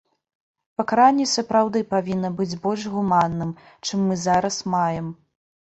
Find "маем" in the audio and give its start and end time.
4.79-5.07